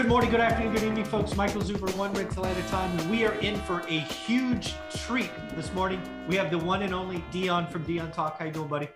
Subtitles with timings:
[0.00, 1.36] Good morning, good afternoon, good evening, folks.
[1.36, 2.98] Michael Zuber, one rental at a time.
[2.98, 6.00] And we are in for a huge treat this morning.
[6.26, 8.38] We have the one and only Dion from Dion Talk.
[8.38, 8.88] How you doing, buddy?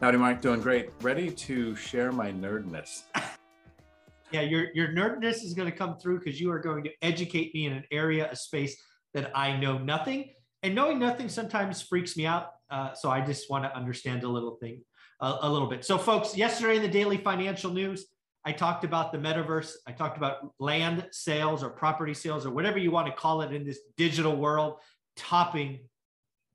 [0.00, 0.40] Howdy, Mike.
[0.40, 0.88] Doing great.
[1.02, 3.02] Ready to share my nerdness.
[4.32, 7.54] yeah, your your nerdness is going to come through because you are going to educate
[7.54, 10.32] me in an area, a space that I know nothing.
[10.62, 12.46] And knowing nothing sometimes freaks me out.
[12.70, 14.80] Uh, so I just want to understand a little thing,
[15.20, 15.84] a little bit.
[15.84, 18.06] So, folks, yesterday in the daily financial news,
[18.44, 19.72] I talked about the metaverse.
[19.86, 23.52] I talked about land sales or property sales or whatever you want to call it
[23.52, 24.80] in this digital world,
[25.16, 25.80] topping,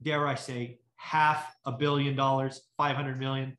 [0.02, 3.58] dare I say, half a billion dollars, 500 million.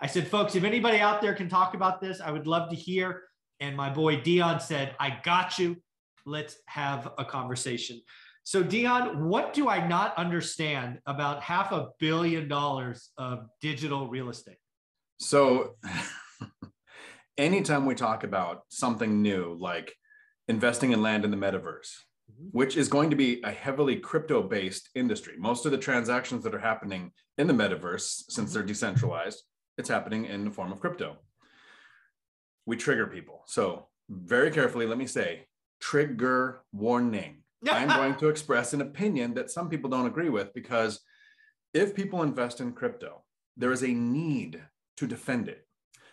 [0.00, 2.76] I said, folks, if anybody out there can talk about this, I would love to
[2.76, 3.24] hear.
[3.60, 5.76] And my boy Dion said, I got you.
[6.24, 8.00] Let's have a conversation.
[8.44, 14.30] So, Dion, what do I not understand about half a billion dollars of digital real
[14.30, 14.56] estate?
[15.18, 15.74] So,
[17.38, 19.94] anytime we talk about something new like
[20.48, 21.92] investing in land in the metaverse,
[22.30, 22.48] mm-hmm.
[22.50, 26.54] which is going to be a heavily crypto based industry, most of the transactions that
[26.54, 28.68] are happening in the metaverse, since they're mm-hmm.
[28.68, 29.42] decentralized,
[29.78, 31.16] it's happening in the form of crypto.
[32.66, 33.44] We trigger people.
[33.46, 35.46] So, very carefully, let me say
[35.80, 37.44] trigger warning.
[37.70, 41.00] I'm going to express an opinion that some people don't agree with because
[41.74, 43.24] if people invest in crypto,
[43.56, 44.62] there is a need
[44.96, 45.67] to defend it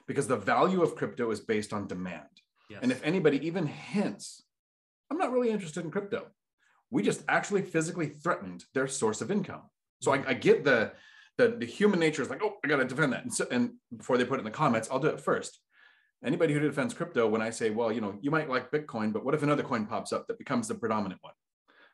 [0.08, 2.23] because the value of crypto is based on demand.
[2.70, 2.80] Yes.
[2.81, 4.44] And if anybody even hints,
[5.11, 6.28] I'm not really interested in crypto,
[6.92, 9.64] we just actually physically threatened their source of income.
[10.02, 10.94] So I, I get the,
[11.38, 13.23] the, the human nature is like, oh, I got to defend that.
[13.23, 15.60] And, so, and before they put it in the comments, I'll do it first.
[16.23, 19.23] Anybody who defends crypto, when I say, well, you know, you might like Bitcoin, but
[19.23, 21.33] what if another coin pops up that becomes the predominant one?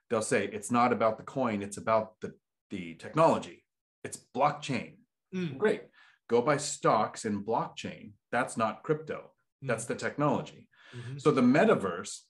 [0.09, 2.33] They'll say it's not about the coin, it's about the,
[2.69, 3.63] the technology.
[4.03, 4.95] It's blockchain.
[5.33, 5.57] Mm.
[5.57, 5.83] Great
[6.31, 8.13] go buy stocks in blockchain.
[8.31, 9.31] That's not crypto,
[9.61, 10.67] that's the technology.
[10.95, 11.17] Mm-hmm.
[11.17, 12.21] So the metaverse,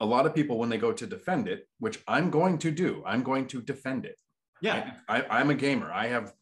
[0.00, 3.02] a lot of people, when they go to defend it, which I'm going to do,
[3.06, 4.18] I'm going to defend it.
[4.60, 4.92] Yeah.
[5.08, 5.92] I, am a gamer.
[5.92, 6.32] I have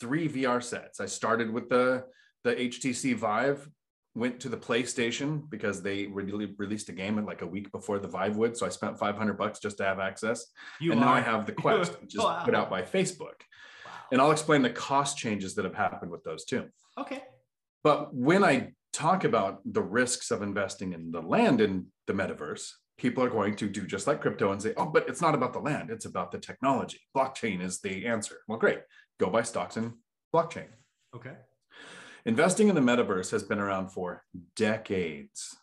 [0.00, 1.00] three VR sets.
[1.00, 2.04] I started with the,
[2.44, 3.68] the HTC Vive,
[4.14, 7.98] went to the PlayStation because they really released a game in like a week before
[7.98, 8.56] the Vive would.
[8.56, 10.46] So I spent 500 bucks just to have access.
[10.80, 11.04] You and are.
[11.04, 12.42] now I have the Quest, which is wow.
[12.44, 13.42] put out by Facebook.
[14.12, 16.66] And I'll explain the cost changes that have happened with those too.
[16.98, 17.22] Okay.
[17.82, 22.70] But when I talk about the risks of investing in the land in the metaverse,
[22.98, 25.52] people are going to do just like crypto and say, oh, but it's not about
[25.52, 27.00] the land, it's about the technology.
[27.14, 28.38] Blockchain is the answer.
[28.48, 28.80] Well, great.
[29.20, 29.94] Go buy stocks in
[30.34, 30.68] blockchain.
[31.14, 31.34] Okay.
[32.24, 34.24] Investing in the metaverse has been around for
[34.56, 35.54] decades.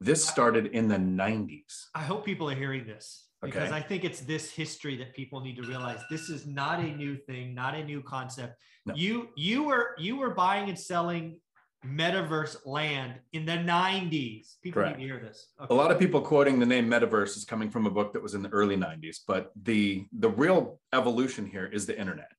[0.00, 1.86] This started in the 90s.
[1.94, 3.72] I hope people are hearing this because.
[3.72, 6.00] I think it's this history that people need to realize.
[6.10, 8.56] This is not a new thing, not a new concept.
[8.86, 8.94] No.
[8.94, 11.40] You you were you were buying and selling
[11.86, 14.54] metaverse land in the 90s.
[14.62, 14.98] People Correct.
[14.98, 15.48] need to hear this.
[15.60, 15.72] Okay.
[15.72, 18.34] A lot of people quoting the name metaverse is coming from a book that was
[18.34, 22.30] in the early 90s, but the the real evolution here is the internet.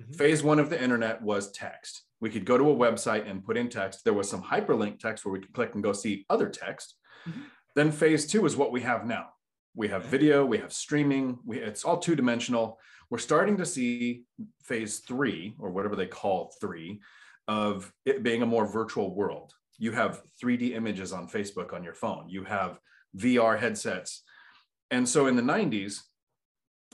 [0.00, 0.12] Mm-hmm.
[0.14, 2.02] Phase 1 of the internet was text.
[2.20, 4.04] We could go to a website and put in text.
[4.04, 6.96] There was some hyperlink text where we could click and go see other text.
[7.28, 7.40] Mm-hmm.
[7.76, 9.28] Then phase 2 is what we have now
[9.74, 12.78] we have video, we have streaming, we, it's all two dimensional.
[13.10, 14.24] We're starting to see
[14.62, 17.00] phase three, or whatever they call three,
[17.48, 19.52] of it being a more virtual world.
[19.78, 22.78] You have 3D images on Facebook on your phone, you have
[23.16, 24.22] VR headsets.
[24.90, 26.00] And so in the 90s,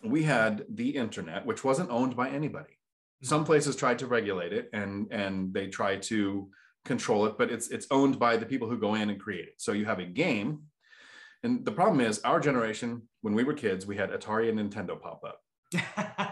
[0.03, 2.73] we had the internet, which wasn't owned by anybody.
[2.73, 3.27] Mm-hmm.
[3.27, 6.49] Some places tried to regulate it and, and they try to
[6.85, 9.55] control it, but it's, it's owned by the people who go in and create it.
[9.59, 10.63] So you have a game
[11.43, 15.01] and the problem is, our generation, when we were kids, we had Atari and Nintendo
[15.01, 15.41] pop up.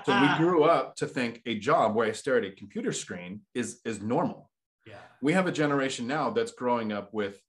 [0.04, 3.42] so we grew up to think a job where I stare at a computer screen
[3.54, 4.50] is is normal.
[4.86, 4.96] Yeah.
[5.22, 7.40] We have a generation now that's growing up with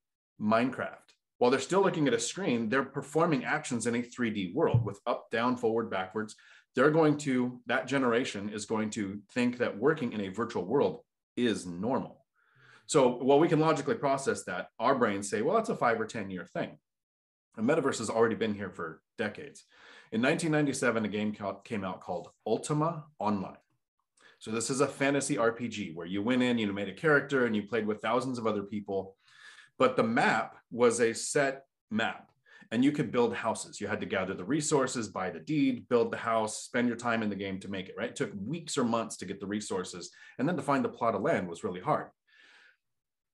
[0.42, 0.96] Minecraft.
[1.38, 5.00] While they're still looking at a screen, they're performing actions in a 3D world with
[5.08, 6.36] up, down, forward, backwards.
[6.76, 11.00] They're going to, that generation is going to think that working in a virtual world
[11.38, 12.26] is normal.
[12.88, 16.06] So while we can logically process that, our brains say, well, that's a five or
[16.06, 16.78] 10 year thing.
[17.56, 19.66] The metaverse has already been here for decades.
[20.12, 23.57] In 1997, a game came out called Ultima Online.
[24.40, 27.56] So this is a fantasy RPG where you went in, you made a character, and
[27.56, 29.18] you played with thousands of other people.
[29.78, 32.30] But the map was a set map
[32.72, 33.81] and you could build houses.
[33.81, 37.24] You had to gather the resources, buy the deed, build the house, spend your time
[37.24, 38.12] in the game to make it, right?
[38.12, 40.12] It took weeks or months to get the resources.
[40.38, 42.07] And then to find the plot of land was really hard.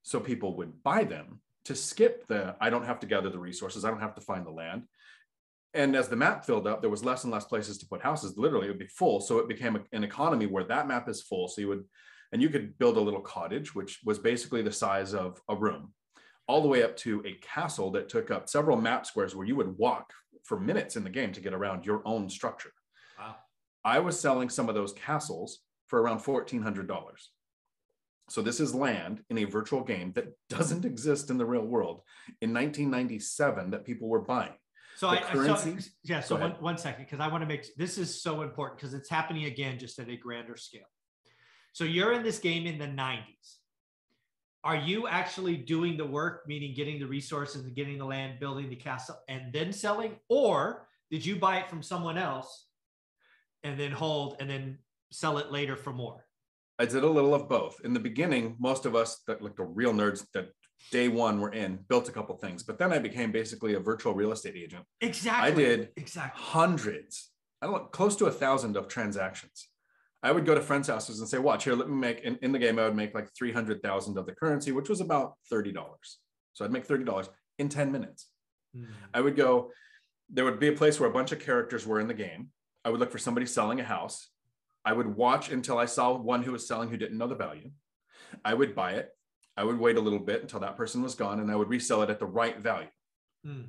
[0.04, 3.86] So people would buy them to skip the I don't have to gather the resources,
[3.86, 4.84] I don't have to find the land.
[5.74, 8.38] And as the map filled up, there was less and less places to put houses.
[8.38, 9.20] Literally, it would be full.
[9.20, 11.50] So it became an economy where that map is full.
[11.50, 11.84] So you would,
[12.32, 15.92] and you could build a little cottage, which was basically the size of a room
[16.48, 19.56] all the way up to a castle that took up several map squares where you
[19.56, 20.14] would walk
[20.44, 22.72] for minutes in the game to get around your own structure.
[23.20, 23.36] Wow.
[23.84, 26.88] I was selling some of those castles for around $1,400.
[28.30, 32.02] So this is land in a virtual game that doesn't exist in the real world
[32.42, 34.54] in 1997 that people were buying.
[34.96, 36.22] So The I, currency- so, yeah.
[36.22, 39.10] So one, one second, because I want to make this is so important because it's
[39.10, 40.88] happening again just at a grander scale.
[41.74, 43.58] So you're in this game in the 90s.
[44.64, 48.70] Are you actually doing the work, meaning getting the resources and getting the land, building
[48.70, 50.16] the castle, and then selling?
[50.30, 52.68] Or did you buy it from someone else
[53.64, 54.80] and then hold and then
[55.12, 56.25] sell it later for more?
[56.78, 57.80] I did a little of both.
[57.84, 60.50] In the beginning, most of us that like the real nerds that
[60.92, 64.14] day one were in built a couple things, but then I became basically a virtual
[64.14, 64.86] real estate agent.
[65.02, 65.52] Exactly.
[65.52, 65.90] I did.
[65.96, 66.42] Exactly.
[66.44, 67.30] Hundreds,
[67.62, 69.68] I don't know, close to a thousand of transactions.
[70.22, 72.52] I would go to friends' houses and say, watch here, let me make in, in
[72.52, 75.76] the game, I would make like 300,000 of the currency, which was about $30.
[76.54, 77.30] So I'd make $30
[77.60, 78.28] in 10 minutes.
[78.76, 78.86] Hmm.
[79.14, 79.72] I would go,
[80.30, 82.50] there would be a place where a bunch of characters were in the game.
[82.84, 84.30] I would look for somebody selling a house.
[84.86, 87.72] I would watch until I saw one who was selling who didn't know the value.
[88.44, 89.10] I would buy it.
[89.58, 92.04] I would wait a little bit until that person was gone and I would resell
[92.04, 92.90] it at the right value.
[93.44, 93.62] Hmm.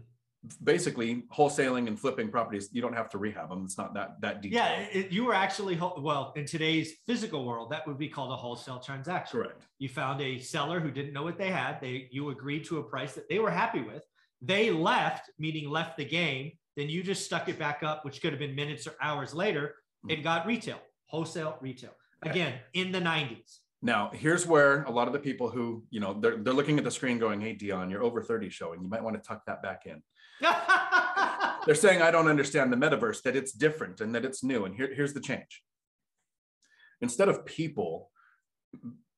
[0.63, 3.65] Basically, wholesaling and flipping properties, you don't have to rehab them.
[3.65, 4.63] It's not that that detailed.
[4.63, 8.37] Yeah, it, you were actually well in today's physical world that would be called a
[8.37, 9.41] wholesale transaction.
[9.41, 9.63] Correct.
[9.79, 11.81] You found a seller who didn't know what they had.
[11.81, 14.05] They you agreed to a price that they were happy with.
[14.41, 16.53] They left, meaning left the game.
[16.77, 19.75] Then you just stuck it back up, which could have been minutes or hours later,
[20.09, 21.93] and got retail, wholesale retail.
[22.23, 23.59] Again, in the 90s.
[23.83, 26.85] Now, here's where a lot of the people who, you know, they're, they're looking at
[26.85, 28.83] the screen going, hey, Dion, you're over 30 showing.
[28.83, 30.03] You might want to tuck that back in.
[31.67, 34.65] They're saying, I don't understand the metaverse, that it's different and that it's new.
[34.65, 35.63] And here, here's the change.
[37.01, 38.11] Instead of people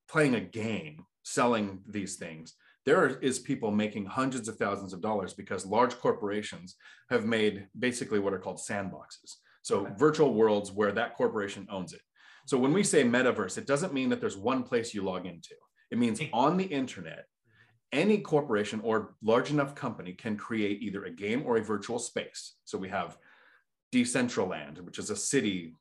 [0.09, 2.55] playing a game, selling these things,
[2.87, 6.77] there is people making hundreds of thousands of dollars because large corporations
[7.11, 9.37] have made basically what are called sandboxes.
[9.69, 9.95] So Okay.
[9.99, 12.01] virtual worlds where that corporation owns it.
[12.47, 15.55] So when we say metaverse, it doesn't mean that there's one place you log into.
[15.91, 17.27] It means on the internet,
[17.93, 22.55] any corporation or large enough company can create either a game or a virtual space.
[22.65, 23.19] So we have
[23.93, 25.75] Decentraland, which is a city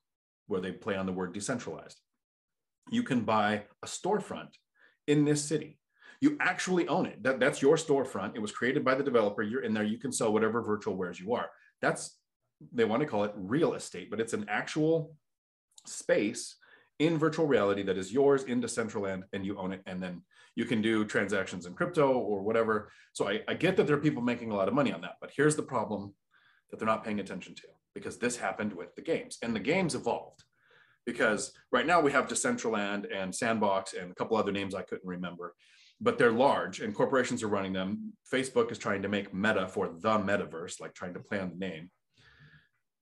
[0.48, 2.00] where they play on the word decentralized.
[2.92, 4.52] You can buy a storefront
[5.08, 5.80] in this city.
[6.20, 7.24] You actually own it.
[7.24, 8.36] That, that's your storefront.
[8.36, 9.44] It was created by the developer.
[9.44, 9.84] You're in there.
[9.84, 11.50] You can sell whatever virtual wares you are.
[11.82, 12.18] That's,
[12.72, 15.16] they want to call it real estate, but it's an actual
[15.86, 16.56] space
[17.00, 19.82] in virtual reality that is yours in Decentraland and you own it.
[19.86, 20.24] And then
[20.56, 22.92] you can do transactions in crypto or whatever.
[23.14, 25.18] So I, I get that there are people making a lot of money on that,
[25.22, 26.14] but here's the problem
[26.70, 29.96] that they're not paying attention to because this happened with the games and the games
[29.96, 30.44] evolved
[31.06, 35.08] because right now we have Decentraland and Sandbox and a couple other names I couldn't
[35.08, 35.56] remember,
[36.02, 38.14] but they're large and corporations are running them.
[38.32, 41.56] Facebook is trying to make meta for the metaverse, like trying to play on the
[41.56, 41.90] name.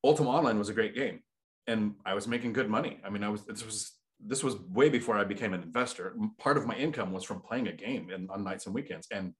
[0.05, 1.19] Ultima Online was a great game
[1.67, 2.99] and I was making good money.
[3.05, 3.91] I mean, I was this was
[4.25, 6.15] this was way before I became an investor.
[6.37, 9.33] Part of my income was from playing a game and on nights and weekends and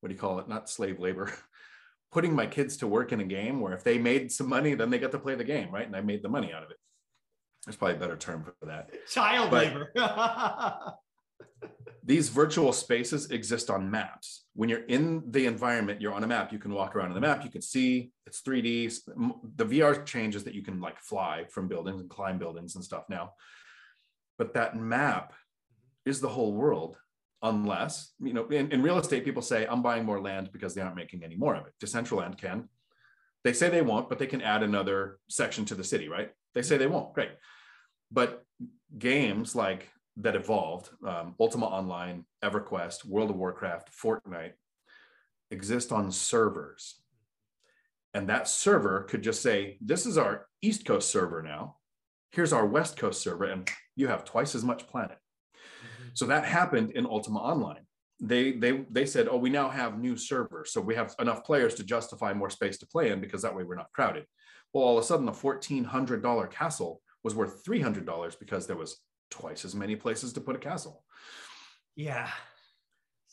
[0.00, 0.48] what do you call it?
[0.48, 1.32] Not slave labor.
[2.12, 4.90] Putting my kids to work in a game where if they made some money, then
[4.90, 5.86] they got to play the game, right?
[5.86, 6.76] And I made the money out of it.
[7.64, 8.90] There's probably a better term for that.
[9.10, 10.92] Child But- labor.
[12.06, 14.44] These virtual spaces exist on maps.
[14.54, 16.52] When you're in the environment, you're on a map.
[16.52, 17.42] You can walk around in the map.
[17.42, 19.00] You can see it's 3D.
[19.56, 23.04] The VR changes that you can like fly from buildings and climb buildings and stuff
[23.10, 23.32] now.
[24.38, 25.32] But that map
[26.04, 26.96] is the whole world,
[27.42, 30.82] unless, you know, in, in real estate, people say, I'm buying more land because they
[30.82, 31.72] aren't making any more of it.
[31.84, 32.68] Decentraland can.
[33.42, 36.30] They say they won't, but they can add another section to the city, right?
[36.54, 37.14] They say they won't.
[37.14, 37.32] Great.
[38.12, 38.44] But
[38.96, 44.52] games like that evolved, um, Ultima Online, EverQuest, World of Warcraft, Fortnite,
[45.50, 47.00] exist on servers.
[48.14, 51.76] And that server could just say, This is our East Coast server now.
[52.32, 55.18] Here's our West Coast server, and you have twice as much planet.
[56.14, 57.84] So that happened in Ultima Online.
[58.20, 61.74] They they they said, "Oh, we now have new servers, so we have enough players
[61.74, 64.24] to justify more space to play in because that way we're not crowded."
[64.72, 68.34] Well, all of a sudden, the fourteen hundred dollar castle was worth three hundred dollars
[68.34, 68.98] because there was
[69.30, 71.04] twice as many places to put a castle.
[71.96, 72.30] yeah.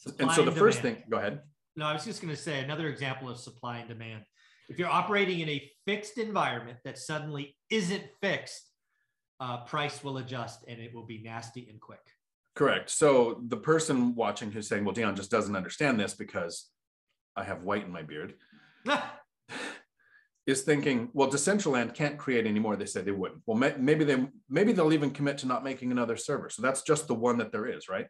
[0.06, 1.42] and Supply so the first thing, go ahead.
[1.76, 4.24] No, I was just going to say another example of supply and demand.
[4.70, 8.70] If you're operating in a fixed environment that suddenly isn't fixed,
[9.40, 12.00] uh, price will adjust and it will be nasty and quick.
[12.56, 12.90] Correct.
[12.90, 16.70] So the person watching who's saying, well, Dion just doesn't understand this because
[17.36, 18.36] I have white in my beard
[20.46, 22.76] is thinking, well, Decentraland can't create anymore.
[22.76, 23.42] They said they wouldn't.
[23.46, 26.50] Well, may- maybe they maybe they'll even commit to not making another server.
[26.50, 28.08] So that's just the one that there is, right?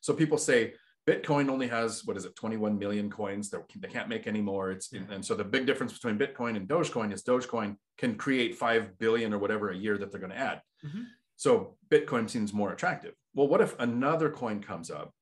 [0.00, 0.74] So people say
[1.08, 3.48] Bitcoin only has what is it, 21 million coins.
[3.48, 4.72] They're, they can't make any more.
[4.72, 8.98] It's and so the big difference between Bitcoin and Dogecoin is Dogecoin can create five
[8.98, 10.62] billion or whatever a year that they're going to add.
[10.84, 11.02] Mm-hmm.
[11.36, 13.14] So Bitcoin seems more attractive.
[13.34, 15.12] Well, what if another coin comes up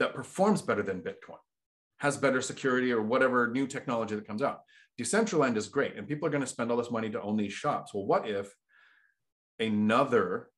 [0.00, 1.38] that performs better than Bitcoin,
[2.04, 4.60] has better security or whatever new technology that comes out?
[5.00, 7.54] Decentraland is great, and people are going to spend all this money to own these
[7.54, 7.94] shops.
[7.94, 8.54] Well, what if
[9.58, 10.50] another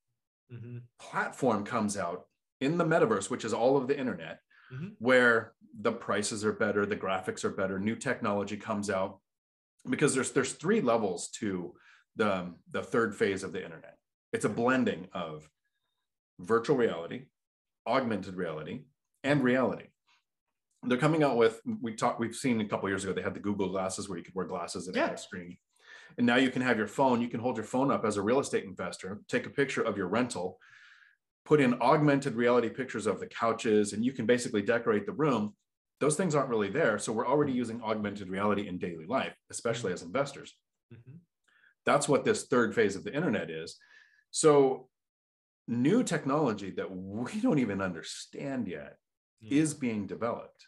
[0.53, 0.79] mm-hmm.
[0.99, 2.25] platform comes out
[2.61, 4.41] in the metaverse, which is all of the internet,
[4.75, 4.89] mm-hmm.
[4.99, 9.21] where the prices are better, the graphics are better, new technology comes out?
[9.89, 11.75] Because there's there's three levels to
[12.17, 13.95] the the third phase of the internet.
[14.33, 15.49] It's a blending of
[16.41, 17.27] virtual reality,
[17.87, 18.87] augmented reality,
[19.23, 19.87] and reality.
[20.87, 23.41] They're coming out with we talked we've seen a couple years ago they had the
[23.41, 25.11] Google glasses where you could wear glasses and yeah.
[25.11, 25.57] a screen.
[26.19, 28.23] And now you can have your phone, you can hold your phone up as a
[28.23, 30.59] real estate investor, take a picture of your rental,
[31.45, 35.55] put in augmented reality pictures of the couches, and you can basically decorate the room.
[36.01, 36.99] Those things aren't really there.
[36.99, 40.55] So we're already using augmented reality in daily life, especially as investors.
[40.93, 41.17] Mm-hmm.
[41.85, 43.77] That's what this third phase of the internet is.
[44.31, 44.89] So
[45.69, 48.97] new technology that we don't even understand yet
[49.45, 49.51] mm.
[49.51, 50.66] is being developed.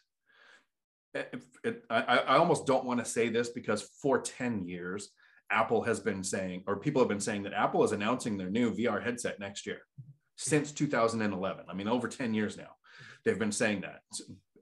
[1.13, 5.09] It, it, I, I almost don't want to say this because for 10 years,
[5.51, 8.71] Apple has been saying, or people have been saying that Apple is announcing their new
[8.71, 9.79] VR headset next year
[10.35, 11.65] since 2011.
[11.67, 12.75] I mean, over 10 years now,
[13.25, 14.01] they've been saying that.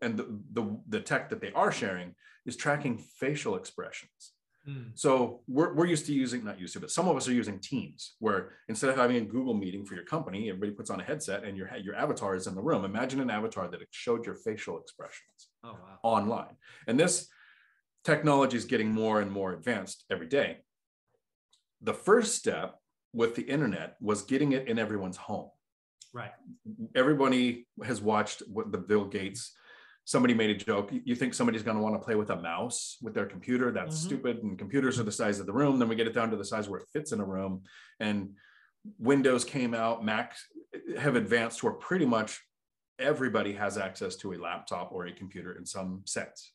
[0.01, 4.31] And the, the, the tech that they are sharing is tracking facial expressions.
[4.67, 4.91] Mm.
[4.95, 7.59] So we're, we're used to using, not used to, but some of us are using
[7.59, 11.03] Teams, where instead of having a Google meeting for your company, everybody puts on a
[11.03, 12.85] headset and your, your avatar is in the room.
[12.85, 15.99] Imagine an avatar that showed your facial expressions oh, wow.
[16.03, 16.55] online.
[16.87, 17.27] And this
[18.03, 20.57] technology is getting more and more advanced every day.
[21.81, 22.79] The first step
[23.13, 25.49] with the internet was getting it in everyone's home.
[26.13, 26.31] Right.
[26.95, 29.53] Everybody has watched what the Bill Gates
[30.07, 32.95] somebody made a joke you think somebody's going to want to play with a mouse
[33.01, 34.07] with their computer that's mm-hmm.
[34.07, 36.37] stupid and computers are the size of the room then we get it down to
[36.37, 37.61] the size where it fits in a room
[37.99, 38.29] and
[38.97, 40.45] windows came out macs
[40.97, 42.41] have advanced to where pretty much
[42.99, 46.51] everybody has access to a laptop or a computer in some sense.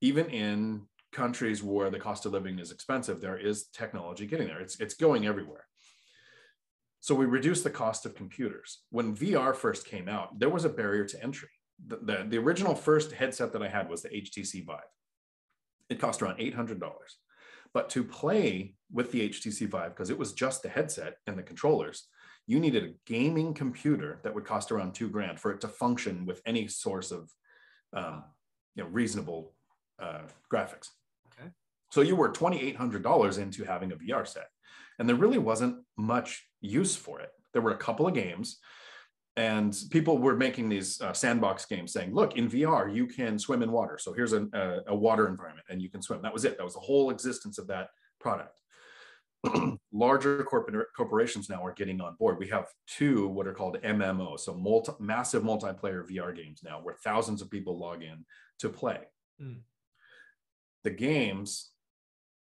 [0.00, 4.60] Even in countries where the cost of living is expensive there is technology getting there.
[4.60, 5.66] It's, it's going everywhere.
[7.00, 8.78] So we reduce the cost of computers.
[8.90, 11.50] When vr first came out there was a barrier to entry.
[11.86, 14.78] The, the, the original first headset that I had was the HTC Vive.
[15.90, 16.80] It cost around $800.
[17.74, 21.42] But to play with the HTC Vive, because it was just the headset and the
[21.42, 22.06] controllers,
[22.46, 26.26] you needed a gaming computer that would cost around two grand for it to function
[26.26, 27.30] with any source of
[27.94, 28.24] um,
[28.74, 29.52] you know, reasonable
[30.00, 30.22] uh,
[30.52, 30.88] graphics.
[31.32, 31.50] Okay.
[31.90, 34.48] So you were $2,800 into having a VR set.
[34.98, 37.30] And there really wasn't much use for it.
[37.52, 38.58] There were a couple of games
[39.36, 43.62] and people were making these uh, sandbox games saying look in vr you can swim
[43.62, 46.44] in water so here's a, a, a water environment and you can swim that was
[46.44, 47.88] it that was the whole existence of that
[48.20, 48.60] product
[49.92, 54.38] larger corporate corporations now are getting on board we have two what are called mmo
[54.38, 58.24] so multi, massive multiplayer vr games now where thousands of people log in
[58.58, 58.98] to play
[59.40, 59.58] mm.
[60.84, 61.70] the games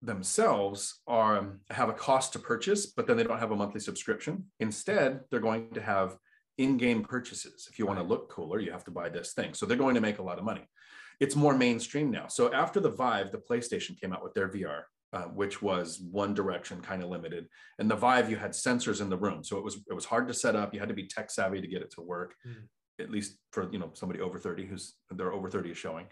[0.01, 4.45] themselves are have a cost to purchase but then they don't have a monthly subscription
[4.59, 6.17] instead they're going to have
[6.57, 7.67] in-game purchases.
[7.69, 9.53] If you want to look cooler, you have to buy this thing.
[9.53, 10.67] So they're going to make a lot of money.
[11.19, 12.27] It's more mainstream now.
[12.27, 16.33] So after the Vive, the PlayStation came out with their VR, uh, which was one
[16.33, 17.47] direction, kind of limited.
[17.79, 20.27] And the Vive, you had sensors in the room, so it was it was hard
[20.27, 20.73] to set up.
[20.73, 22.35] You had to be tech savvy to get it to work.
[22.47, 22.67] Mm.
[22.99, 26.07] At least for you know somebody over 30 who's they're over 30 is showing.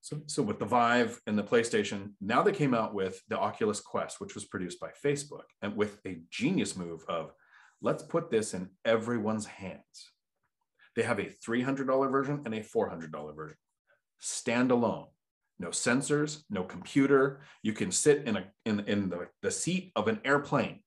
[0.00, 3.80] So, so with the Vive and the PlayStation, now they came out with the Oculus
[3.80, 7.32] Quest, which was produced by Facebook, and with a genius move of
[7.80, 10.10] Let's put this in everyone's hands.
[10.96, 13.56] They have a $300 version and a $400 version.
[14.20, 15.08] Standalone.
[15.58, 17.40] No sensors, no computer.
[17.62, 20.80] You can sit in a in, in the, the seat of an airplane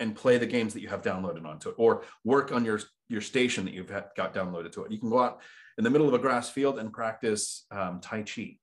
[0.00, 3.20] and play the games that you have downloaded onto it, or work on your your
[3.20, 4.92] station that you've had, got downloaded to it.
[4.92, 5.40] You can go out
[5.76, 8.56] in the middle of a grass field and practice um, Tai Chi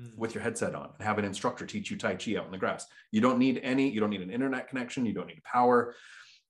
[0.00, 0.16] mm.
[0.16, 2.58] with your headset on and have an instructor teach you Tai Chi out in the
[2.58, 2.86] grass.
[3.12, 5.94] You don't need any, you don't need an internet connection, you don't need power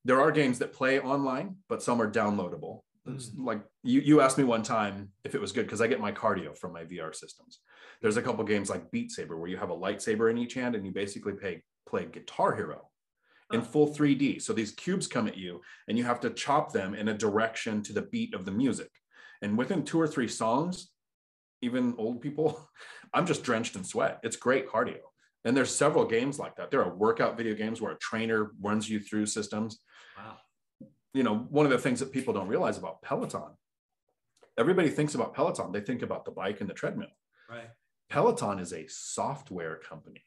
[0.06, 2.82] there are games that play online, but some are downloadable.
[3.06, 3.20] Mm.
[3.38, 6.12] Like you, you asked me one time if it was good because I get my
[6.12, 7.58] cardio from my VR systems.
[8.02, 10.74] There's a couple games like Beat Saber where you have a lightsaber in each hand
[10.74, 12.88] and you basically play play Guitar Hero
[13.52, 13.64] in oh.
[13.64, 14.42] full 3D.
[14.42, 17.82] So these cubes come at you and you have to chop them in a direction
[17.82, 18.90] to the beat of the music.
[19.42, 20.88] And within two or three songs,
[21.62, 22.68] even old people,
[23.14, 24.20] I'm just drenched in sweat.
[24.22, 24.98] It's great cardio.
[25.44, 26.72] And there's several games like that.
[26.72, 29.78] There are workout video games where a trainer runs you through systems.
[30.18, 30.38] Wow.
[31.14, 33.56] You know, one of the things that people don't realize about Peloton,
[34.58, 37.08] everybody thinks about Peloton, they think about the bike and the treadmill.
[37.48, 37.68] Right.
[38.08, 40.22] Peloton is a software company.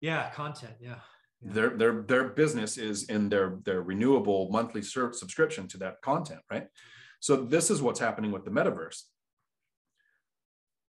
[0.00, 0.74] Yeah, content.
[0.80, 0.96] Yeah.
[1.40, 1.52] yeah.
[1.52, 6.64] Their their their business is in their their renewable monthly subscription to that content, right?
[6.64, 7.20] Mm-hmm.
[7.20, 9.02] So this is what's happening with the metaverse.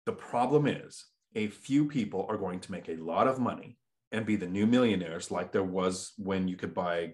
[0.06, 3.78] The problem is a few people are going to make a lot of money
[4.12, 7.12] and be the new millionaires like there was when you could buy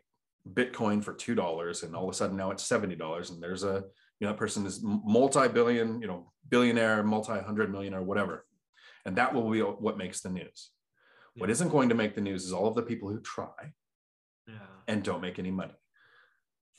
[0.54, 3.82] bitcoin for $2 and all of a sudden now it's $70 and there's a
[4.20, 8.46] you know person is multi-billion you know billionaire multi-hundred millionaire whatever
[9.06, 10.70] and that will be what makes the news.
[11.34, 11.42] Yeah.
[11.42, 13.72] what isn't going to make the news is all of the people who try
[14.46, 14.54] yeah.
[14.88, 15.74] and don't make any money.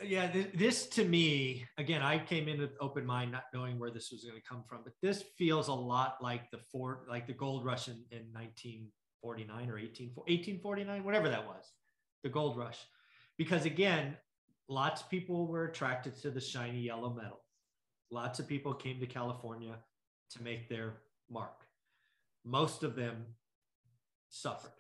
[0.04, 3.90] Yeah th- this to me again i came in with open mind not knowing where
[3.90, 7.26] this was going to come from but this feels a lot like the fort like
[7.26, 11.72] the gold rush in, in 1949 or 18, 1849 whatever that was
[12.24, 12.80] the gold rush.
[13.38, 14.18] Because again
[14.70, 17.42] lots of people were attracted to the shiny yellow metal.
[18.12, 19.76] Lots of people came to california
[20.32, 20.98] to make their
[21.30, 21.67] mark
[22.46, 23.26] most of them
[24.30, 24.72] suffered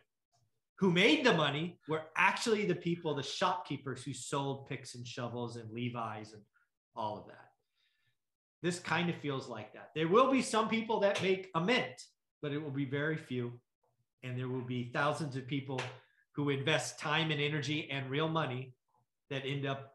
[0.77, 5.57] who made the money were actually the people, the shopkeepers who sold picks and shovels
[5.57, 6.41] and Levi's and
[6.95, 7.49] all of that.
[8.61, 9.89] This kind of feels like that.
[9.95, 12.03] There will be some people that make a mint,
[12.41, 13.59] but it will be very few.
[14.23, 15.81] And there will be thousands of people
[16.33, 18.73] who invest time and energy and real money
[19.29, 19.93] that end up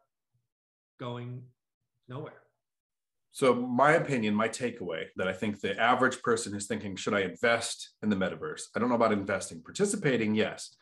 [0.99, 1.43] going
[2.09, 2.42] nowhere.
[3.35, 7.21] So, my opinion, my takeaway that I think the average person is thinking, should I
[7.21, 8.65] invest in the metaverse?
[8.77, 9.63] I don't know about investing.
[9.63, 10.77] Participating, yes.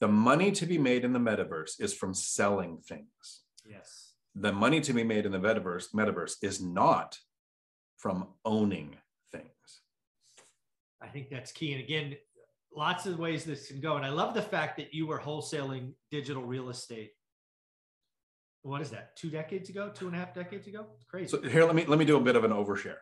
[0.00, 3.42] The money to be made in the metaverse is from selling things.
[3.64, 4.14] Yes.
[4.34, 7.18] The money to be made in the metaverse, metaverse is not
[7.98, 8.96] from owning
[9.30, 9.46] things.
[11.00, 11.72] I think that's key.
[11.72, 12.16] And again,
[12.74, 13.96] lots of ways this can go.
[13.96, 17.12] And I love the fact that you were wholesaling digital real estate
[18.66, 19.16] what is that?
[19.16, 20.86] Two decades ago, two and a half decades ago?
[20.96, 21.28] It's crazy.
[21.28, 22.98] So here, let me let me do a bit of an overshare.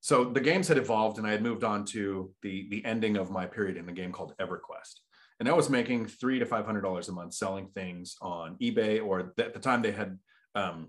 [0.00, 3.30] So the games had evolved, and I had moved on to the the ending of
[3.30, 5.00] my period in a game called EverQuest,
[5.38, 9.04] and I was making three to five hundred dollars a month selling things on eBay,
[9.04, 10.18] or at the time they had
[10.54, 10.88] um,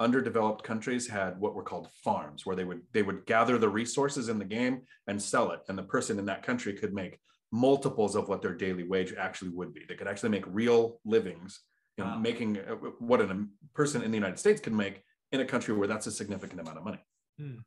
[0.00, 4.30] underdeveloped countries had what were called farms, where they would they would gather the resources
[4.30, 7.18] in the game and sell it, and the person in that country could make
[7.52, 9.82] multiples of what their daily wage actually would be.
[9.86, 11.60] They could actually make real livings
[11.96, 12.18] you know, wow.
[12.18, 15.88] making uh, what a person in the United States can make in a country where
[15.88, 17.00] that's a significant amount of money.
[17.38, 17.58] Hmm.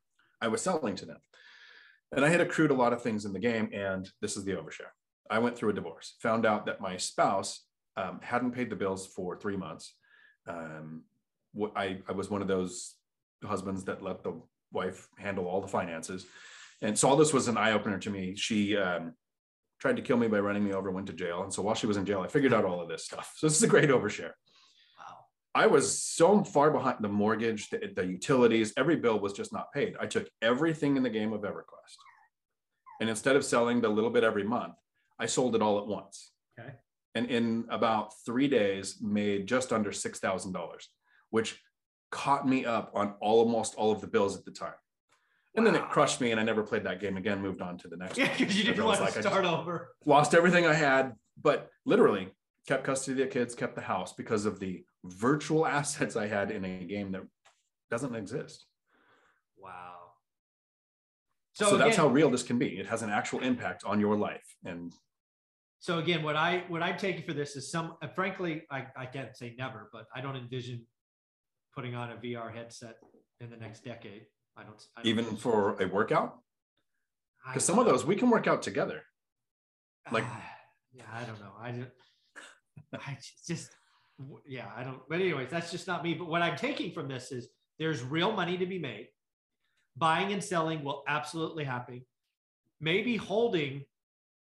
[0.41, 1.17] I was selling to them.
[2.11, 4.53] And I had accrued a lot of things in the game, and this is the
[4.53, 4.93] overshare.
[5.29, 7.65] I went through a divorce, found out that my spouse
[7.97, 9.95] um, hadn't paid the bills for three months.
[10.47, 11.03] Um,
[11.75, 12.95] I, I was one of those
[13.43, 14.39] husbands that let the
[14.71, 16.25] wife handle all the finances.
[16.81, 18.35] And so all this was an eye opener to me.
[18.35, 19.13] She um,
[19.85, 21.43] tried to kill me by running me over, went to jail.
[21.43, 23.35] And so while she was in jail, I figured out all of this stuff.
[23.37, 24.31] So this is a great overshare.
[24.97, 25.17] Wow.
[25.53, 29.71] I was so far behind the mortgage, the, the utilities, every bill was just not
[29.71, 29.95] paid.
[29.99, 31.97] I took everything in the game of EverQuest.
[32.99, 34.73] And instead of selling the little bit every month,
[35.19, 36.31] I sold it all at once.
[36.59, 36.71] Okay.
[37.13, 40.55] And in about three days, made just under $6,000,
[41.29, 41.61] which
[42.09, 44.73] caught me up on almost all of the bills at the time.
[45.55, 45.71] And wow.
[45.71, 47.41] then it crushed me, and I never played that game again.
[47.41, 48.17] Moved on to the next.
[48.17, 49.89] Yeah, because you didn't want like, to start over.
[50.05, 52.29] Lost everything I had, but literally
[52.67, 56.51] kept custody of the kids, kept the house because of the virtual assets I had
[56.51, 57.21] in a game that
[57.89, 58.65] doesn't exist.
[59.57, 59.93] Wow.
[61.53, 62.77] So, so again, that's how real this can be.
[62.77, 64.45] It has an actual impact on your life.
[64.65, 64.93] And
[65.79, 67.93] so again, what I what I'm taking for this is some.
[68.01, 70.85] Uh, frankly, I I can't say never, but I don't envision
[71.73, 72.95] putting on a VR headset
[73.39, 74.23] in the next decade.
[74.57, 76.39] I don't, I don't even for a workout.
[77.47, 79.03] Because some of those we can work out together.
[80.11, 80.37] Like, uh,
[80.93, 81.51] yeah, I don't know.
[81.59, 81.91] I just,
[83.07, 83.71] I just,
[84.45, 84.99] yeah, I don't.
[85.09, 86.13] But anyways, that's just not me.
[86.13, 89.09] But what I'm taking from this is there's real money to be made.
[89.97, 92.05] Buying and selling will absolutely happen.
[92.81, 93.85] Maybe holding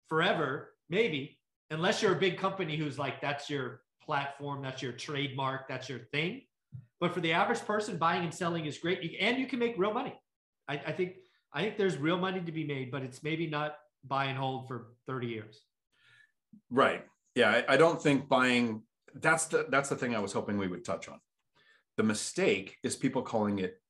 [0.08, 1.38] forever, maybe,
[1.70, 6.00] unless you're a big company who's like that's your platform, that's your trademark, that's your
[6.12, 6.42] thing.
[7.00, 9.92] But for the average person, buying and selling is great, and you can make real
[9.92, 10.14] money.
[10.68, 11.14] I, I think
[11.52, 14.68] I think there's real money to be made, but it's maybe not buy and hold
[14.68, 15.60] for 30 years.
[16.70, 17.04] Right.
[17.34, 18.82] Yeah, I, I don't think buying
[19.14, 21.18] that's the that's the thing I was hoping we would touch on.
[21.96, 23.80] The mistake is people calling it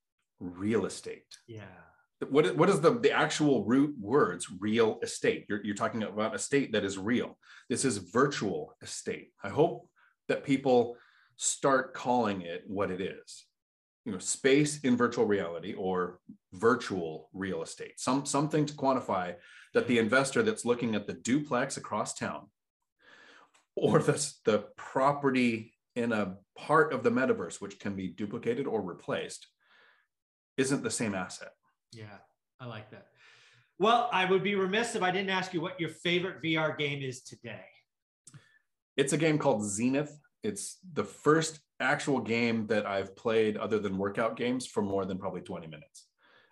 [0.41, 1.25] real estate.
[1.47, 1.63] Yeah.
[2.29, 5.47] What, what is the, the actual root words real estate?
[5.49, 7.37] You're, you're talking about a state that is real.
[7.69, 9.31] This is virtual estate.
[9.43, 9.89] I hope
[10.29, 10.97] that people
[11.37, 13.47] start calling it what it is.
[14.05, 16.19] You know space in virtual reality or
[16.53, 18.01] virtual real estate.
[18.01, 19.37] Some something to quantify
[19.75, 22.49] that the investor that's looking at the duplex across town
[23.77, 28.83] or the, the property in a part of the metaverse which can be duplicated or
[28.83, 29.47] replaced
[30.57, 31.53] isn't the same asset.
[31.93, 32.19] Yeah
[32.61, 33.07] i like that.
[33.79, 37.03] Well i would be remiss if i didn't ask you what your favorite vr game
[37.03, 37.65] is today.
[38.97, 43.99] It's a game called zenith it's the first actual game that I've played other than
[43.99, 46.07] workout games for more than probably 20 minutes.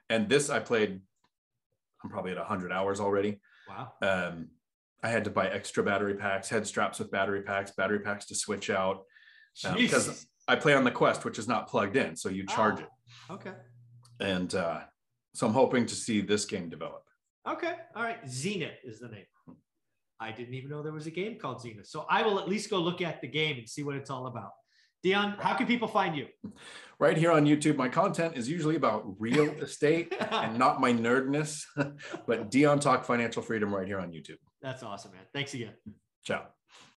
[0.08, 1.00] And this I played,
[2.02, 3.40] I'm probably at 100 hours already.
[3.68, 3.92] Wow.
[4.02, 4.48] Um,
[5.02, 8.34] I had to buy extra battery packs, head straps with battery packs, battery packs to
[8.34, 9.04] switch out
[9.64, 12.80] um, because I play on the Quest, which is not plugged in, so you charge
[12.80, 13.32] oh, it.
[13.32, 13.52] Okay.
[14.20, 14.80] And uh,
[15.34, 17.02] so I'm hoping to see this game develop.
[17.48, 17.74] Okay.
[17.96, 18.18] All right.
[18.28, 19.24] Zenith is the name.
[20.20, 21.86] I didn't even know there was a game called Zenith.
[21.86, 24.26] So I will at least go look at the game and see what it's all
[24.26, 24.50] about.
[25.02, 26.26] Dion, how can people find you?
[26.98, 27.76] Right here on YouTube.
[27.76, 31.64] My content is usually about real estate and not my nerdness,
[32.26, 34.36] but Dion Talk Financial Freedom right here on YouTube.
[34.60, 35.22] That's awesome, man.
[35.32, 35.72] Thanks again.
[36.22, 36.48] Ciao.